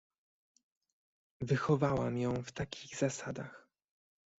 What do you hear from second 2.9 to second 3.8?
zasadach."